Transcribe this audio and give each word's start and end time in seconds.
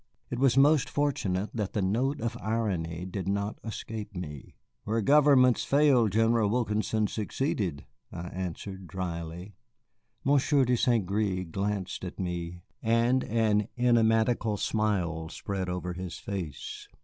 It 0.31 0.39
was 0.39 0.57
most 0.57 0.89
fortunate 0.89 1.51
that 1.53 1.73
the 1.73 1.81
note 1.83 2.21
of 2.21 2.35
irony 2.41 3.05
did 3.05 3.27
not 3.27 3.59
escape 3.63 4.15
me. 4.15 4.55
"Where 4.83 4.99
governments 4.99 5.63
failed, 5.63 6.11
General 6.13 6.49
Wilkinson 6.49 7.05
succeeded," 7.05 7.85
I 8.11 8.29
answered 8.29 8.87
dryly. 8.87 9.53
Monsieur 10.23 10.65
de 10.65 10.75
St. 10.75 11.05
Gré 11.05 11.47
glanced 11.51 12.03
at 12.03 12.19
me, 12.19 12.63
and 12.81 13.23
an 13.25 13.67
enigmatical 13.77 14.57
smile 14.57 15.29
spread 15.29 15.69
over 15.69 15.93
his 15.93 16.17
face. 16.17 16.87